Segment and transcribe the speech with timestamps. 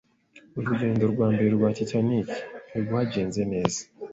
[0.59, 2.27] Urugendo rwa mbere rwa Titanic
[2.69, 3.81] ntirwagenze neza.